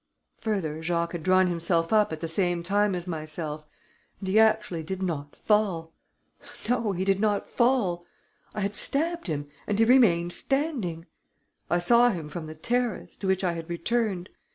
[0.39, 3.67] Further, Jacques had drawn himself up at the same time as myself;
[4.19, 5.93] and he actually did not fall.
[6.67, 8.07] No, he did not fall!
[8.55, 11.05] I had stabbed him; and he remained standing!
[11.69, 14.29] I saw him from the terrace, to which I had returned.